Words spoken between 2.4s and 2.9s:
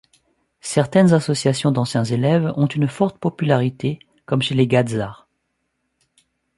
ont une